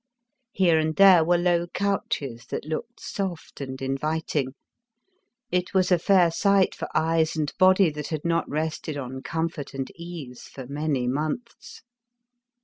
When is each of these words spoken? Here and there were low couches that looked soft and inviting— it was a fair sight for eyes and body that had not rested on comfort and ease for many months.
Here 0.53 0.79
and 0.79 0.95
there 0.95 1.23
were 1.23 1.37
low 1.37 1.67
couches 1.67 2.47
that 2.47 2.65
looked 2.65 2.99
soft 2.99 3.61
and 3.61 3.79
inviting— 3.79 4.55
it 5.51 5.75
was 5.75 5.91
a 5.91 5.99
fair 5.99 6.31
sight 6.31 6.73
for 6.73 6.87
eyes 6.97 7.35
and 7.35 7.53
body 7.59 7.91
that 7.91 8.07
had 8.07 8.25
not 8.25 8.49
rested 8.49 8.97
on 8.97 9.21
comfort 9.21 9.75
and 9.75 9.91
ease 9.93 10.45
for 10.45 10.65
many 10.65 11.05
months. 11.05 11.83